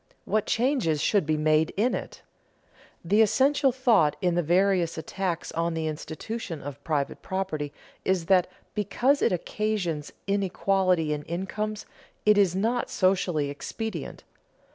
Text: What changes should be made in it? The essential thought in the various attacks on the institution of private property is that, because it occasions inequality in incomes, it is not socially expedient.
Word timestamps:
What 0.25 0.47
changes 0.47 0.99
should 0.99 1.27
be 1.27 1.37
made 1.37 1.75
in 1.77 1.93
it? 1.93 2.23
The 3.05 3.21
essential 3.21 3.71
thought 3.71 4.15
in 4.19 4.33
the 4.33 4.41
various 4.41 4.97
attacks 4.97 5.51
on 5.51 5.75
the 5.75 5.85
institution 5.85 6.59
of 6.63 6.83
private 6.83 7.21
property 7.21 7.71
is 8.03 8.25
that, 8.25 8.47
because 8.73 9.21
it 9.21 9.31
occasions 9.31 10.11
inequality 10.25 11.13
in 11.13 11.21
incomes, 11.25 11.85
it 12.25 12.39
is 12.39 12.55
not 12.55 12.89
socially 12.89 13.51
expedient. 13.51 14.23